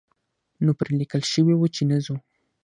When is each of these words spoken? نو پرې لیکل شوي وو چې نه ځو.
نو 0.63 0.71
پرې 0.79 0.91
لیکل 1.01 1.21
شوي 1.33 1.53
وو 1.57 1.67
چې 1.75 1.81
نه 1.91 1.97
ځو. 2.05 2.15